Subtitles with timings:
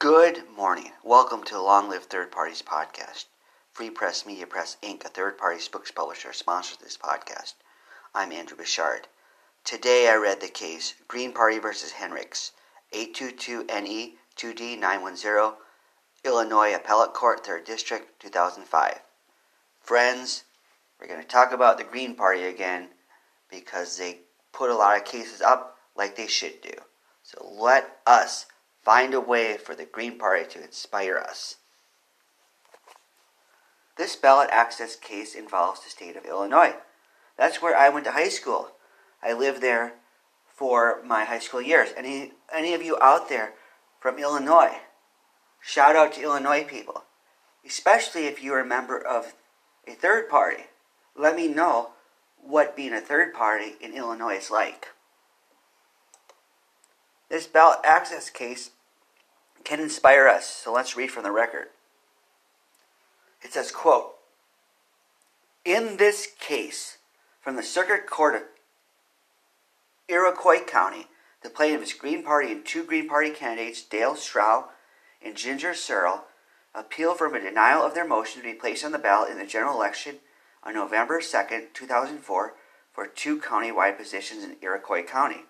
[0.00, 0.92] Good morning.
[1.04, 3.26] Welcome to the Long Live Third Parties podcast.
[3.70, 7.52] Free Press Media Press Inc., a third party books publisher, sponsors this podcast.
[8.14, 9.08] I'm Andrew Bouchard.
[9.62, 12.52] Today I read the case Green Party versus Henricks,
[12.94, 15.56] 822NE 2D910,
[16.24, 19.02] Illinois Appellate Court, 3rd District, 2005.
[19.82, 20.44] Friends,
[20.98, 22.88] we're going to talk about the Green Party again
[23.50, 24.20] because they
[24.50, 26.72] put a lot of cases up like they should do.
[27.22, 28.46] So let us
[28.82, 31.56] find a way for the Green Party to inspire us.
[33.96, 36.74] This ballot access case involves the state of Illinois.
[37.36, 38.70] That's where I went to high school.
[39.22, 39.94] I lived there
[40.54, 41.90] for my high school years.
[41.96, 43.52] Any any of you out there
[44.00, 44.78] from Illinois?
[45.60, 47.04] Shout out to Illinois people,
[47.64, 49.34] especially if you're a member of
[49.86, 50.64] a third party.
[51.16, 51.90] Let me know
[52.42, 54.88] what being a third party in Illinois is like.
[57.28, 58.70] This ballot access case
[59.64, 61.66] can inspire us, so let's read from the record.
[63.42, 64.14] It says, quote,
[65.64, 66.98] In this case,
[67.40, 68.42] from the Circuit Court of
[70.08, 71.06] Iroquois County,
[71.42, 74.66] the plaintiffs Green Party and two Green Party candidates, Dale Strow
[75.24, 76.24] and Ginger Searle,
[76.74, 79.46] appeal from a denial of their motion to be placed on the ballot in the
[79.46, 80.16] general election
[80.62, 81.26] on November 2,
[81.72, 82.54] 2004,
[82.92, 85.44] for two county-wide positions in Iroquois County.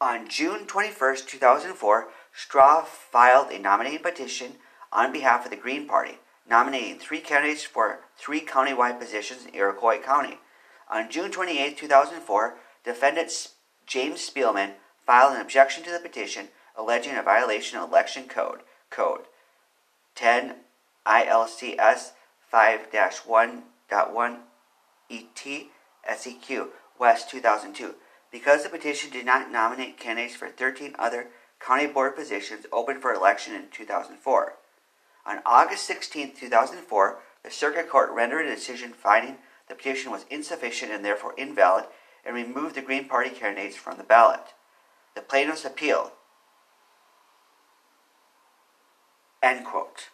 [0.00, 4.56] On June 21, 2004, Strow filed a nominating petition
[4.92, 9.98] on behalf of the Green Party, nominating three candidates for three countywide positions in Iroquois
[9.98, 10.38] County.
[10.90, 13.48] On June 28, 2004, defendant
[13.86, 14.72] James Spielman
[15.06, 18.60] filed an objection to the petition alleging a violation of election code
[18.90, 19.22] code
[20.14, 20.54] 10
[21.06, 22.12] ILCS
[22.52, 24.36] 5-1.1
[25.10, 25.66] ET
[26.16, 27.94] SEQ West 2002
[28.30, 31.28] because the petition did not nominate candidates for 13 other
[31.64, 34.54] county board positions open for election in 2004.
[35.24, 40.92] On August 16, 2004, the Circuit Court rendered a decision finding the petition was insufficient
[40.92, 41.84] and therefore invalid
[42.24, 44.54] and removed the Green Party candidates from the ballot.
[45.14, 46.10] The plaintiffs appealed.
[49.42, 50.08] End quote.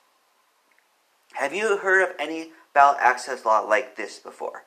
[1.35, 4.65] Have you heard of any ballot access law like this before?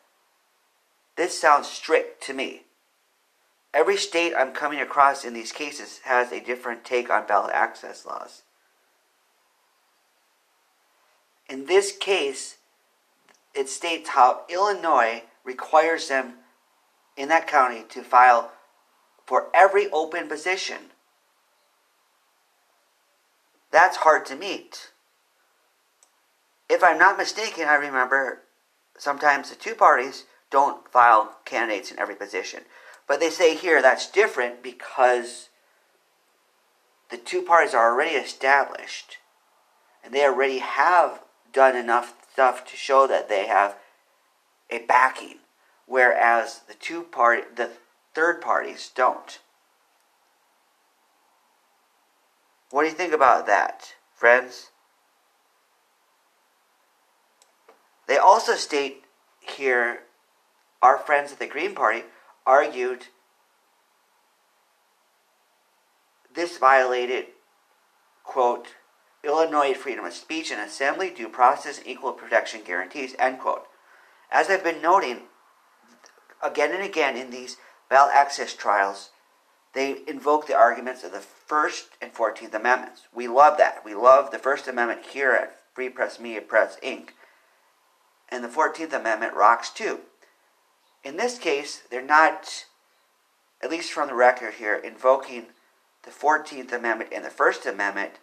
[1.15, 2.63] This sounds strict to me.
[3.73, 8.05] Every state I'm coming across in these cases has a different take on ballot access
[8.05, 8.41] laws.
[11.49, 12.57] In this case,
[13.53, 16.35] it states how Illinois requires them
[17.17, 18.51] in that county to file
[19.25, 20.77] for every open position.
[23.71, 24.91] That's hard to meet.
[26.69, 28.43] If I'm not mistaken, I remember
[28.97, 32.61] sometimes the two parties don't file candidates in every position.
[33.11, 35.49] But they say here that's different because
[37.09, 39.17] the two parties are already established
[40.01, 43.75] and they already have done enough stuff to show that they have
[44.69, 45.39] a backing,
[45.87, 47.71] whereas the two party, the
[48.13, 49.39] third parties don't.
[52.69, 54.69] What do you think about that, friends?
[58.07, 59.03] They also state
[59.41, 60.03] here,
[60.81, 62.03] our friends at the Green Party
[62.45, 63.07] argued
[66.33, 67.25] this violated,
[68.23, 68.67] quote,
[69.23, 73.65] Illinois freedom of speech and assembly, due process, and equal protection guarantees, end quote.
[74.31, 75.23] As I've been noting
[76.41, 77.57] again and again in these
[77.89, 79.09] ballot access trials,
[79.73, 83.03] they invoke the arguments of the First and Fourteenth Amendments.
[83.13, 83.85] We love that.
[83.85, 87.09] We love the First Amendment here at Free Press Media Press Inc.
[88.29, 89.99] And the Fourteenth Amendment rocks too.
[91.03, 92.65] In this case, they're not,
[93.61, 95.47] at least from the record here, invoking
[96.03, 98.13] the 14th Amendment and the First Amendment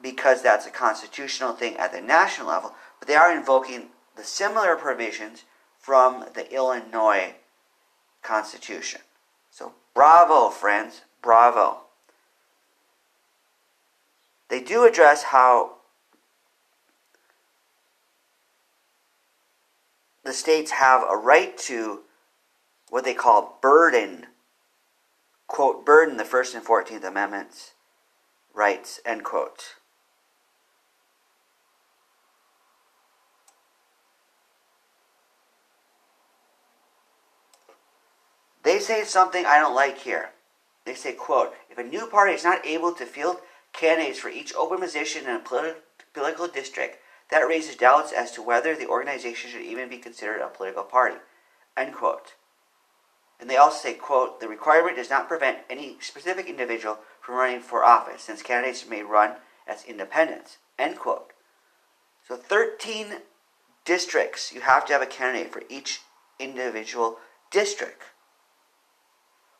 [0.00, 4.76] because that's a constitutional thing at the national level, but they are invoking the similar
[4.76, 5.44] provisions
[5.78, 7.34] from the Illinois
[8.22, 9.00] Constitution.
[9.50, 11.78] So, bravo, friends, bravo.
[14.48, 15.77] They do address how
[20.28, 22.00] the states have a right to
[22.90, 24.26] what they call burden,
[25.46, 27.72] quote, burden the First and Fourteenth Amendments
[28.52, 29.76] rights, end quote.
[38.64, 40.32] They say something I don't like here.
[40.84, 43.38] They say, quote, if a new party is not able to field
[43.72, 45.76] candidates for each open position in a politi-
[46.12, 46.98] political district,
[47.30, 51.16] that raises doubts as to whether the organization should even be considered a political party.
[51.76, 52.34] End quote.
[53.40, 57.60] And they also say, quote, the requirement does not prevent any specific individual from running
[57.60, 59.34] for office, since candidates may run
[59.66, 60.58] as independents.
[60.78, 61.32] End quote.
[62.26, 63.18] So 13
[63.84, 66.00] districts, you have to have a candidate for each
[66.38, 67.18] individual
[67.50, 68.02] district.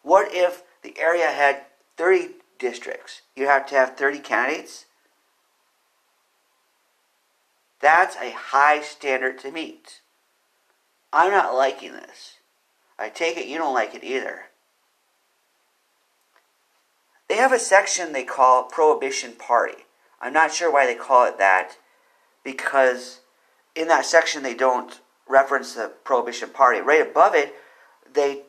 [0.03, 1.63] What if the area had
[1.97, 3.23] 30 districts?
[3.37, 4.87] You have to have 30 candidates?
[7.81, 10.01] That's a high standard to meet.
[11.13, 12.35] I'm not liking this.
[12.99, 14.47] I take it you don't like it either.
[17.29, 19.85] They have a section they call Prohibition Party.
[20.21, 21.77] I'm not sure why they call it that
[22.43, 23.21] because
[23.75, 26.81] in that section they don't reference the Prohibition Party.
[26.81, 27.55] Right above it,
[28.13, 28.43] they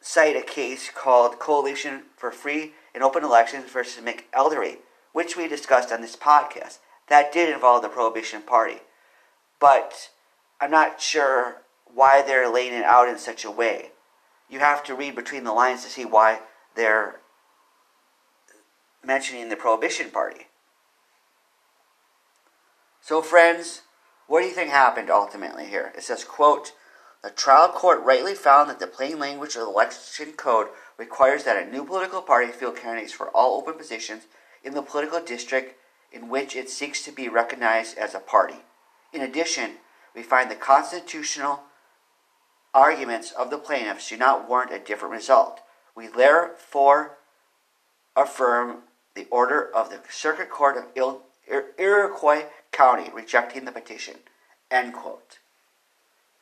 [0.00, 4.78] cite a case called Coalition for Free and Open Elections versus McElderry,
[5.12, 6.78] which we discussed on this podcast.
[7.08, 8.80] That did involve the Prohibition Party.
[9.60, 10.10] But
[10.60, 13.90] I'm not sure why they're laying it out in such a way.
[14.48, 16.40] You have to read between the lines to see why
[16.74, 17.20] they're
[19.04, 20.46] mentioning the Prohibition Party.
[23.00, 23.82] So, friends,
[24.26, 25.92] what do you think happened ultimately here?
[25.96, 26.72] It says, quote,
[27.22, 30.68] the trial court rightly found that the plain language of the election code
[30.98, 34.26] requires that a new political party field candidates for all open positions
[34.62, 35.76] in the political district
[36.12, 38.56] in which it seeks to be recognized as a party.
[39.12, 39.72] In addition,
[40.14, 41.60] we find the constitutional
[42.74, 45.60] arguments of the plaintiffs do not warrant a different result.
[45.94, 47.18] We therefore
[48.14, 48.78] affirm
[49.14, 50.84] the order of the Circuit Court of
[51.78, 54.16] Iroquois County rejecting the petition.
[54.70, 55.38] End quote.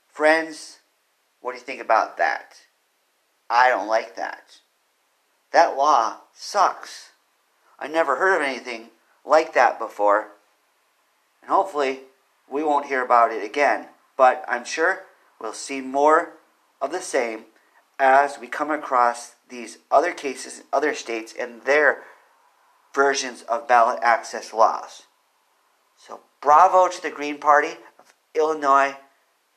[0.08, 0.78] Friends,
[1.40, 2.56] what do you think about that?
[3.50, 4.58] I don't like that.
[5.52, 7.10] That law sucks.
[7.78, 8.88] I never heard of anything
[9.24, 10.28] like that before.
[11.42, 12.00] And hopefully,
[12.50, 13.88] we won't hear about it again.
[14.16, 15.04] But I'm sure
[15.40, 16.34] we'll see more
[16.80, 17.44] of the same
[17.98, 22.02] as we come across these other cases in other states and their
[22.94, 25.02] versions of ballot access laws.
[25.96, 28.96] So, bravo to the Green Party of Illinois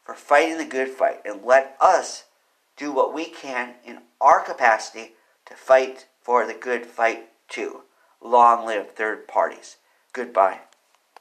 [0.03, 2.25] for fighting the good fight and let us
[2.77, 5.13] do what we can in our capacity
[5.45, 7.81] to fight for the good fight too.
[8.21, 9.77] Long live third parties.
[10.13, 10.61] Goodbye.